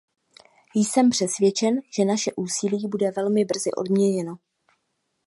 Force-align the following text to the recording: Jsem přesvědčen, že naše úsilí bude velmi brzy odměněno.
Jsem 0.75 1.09
přesvědčen, 1.09 1.79
že 1.97 2.05
naše 2.05 2.31
úsilí 2.35 2.87
bude 2.87 3.11
velmi 3.11 3.45
brzy 3.45 3.71
odměněno. 3.71 4.37